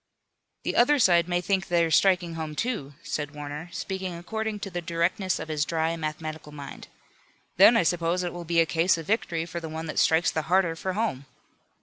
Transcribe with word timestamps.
"The 0.63 0.75
other 0.75 0.97
side 0.97 1.27
may 1.29 1.41
think 1.41 1.67
they're 1.67 1.91
striking 1.91 2.33
home; 2.33 2.55
too," 2.55 2.95
said 3.03 3.35
Warner, 3.35 3.69
speaking 3.71 4.15
according 4.17 4.59
to 4.61 4.71
the 4.71 4.81
directness 4.81 5.37
of 5.37 5.47
his 5.47 5.63
dry 5.63 5.95
mathematical 5.95 6.51
mind. 6.51 6.87
"Then 7.57 7.77
I 7.77 7.83
suppose 7.83 8.23
it 8.23 8.33
will 8.33 8.43
be 8.43 8.59
a 8.59 8.65
case 8.65 8.97
of 8.97 9.05
victory 9.05 9.45
for 9.45 9.59
the 9.59 9.69
one 9.69 9.85
that 9.85 9.99
strikes 9.99 10.31
the 10.31 10.41
harder 10.49 10.75
for 10.75 10.93
home." 10.93 11.27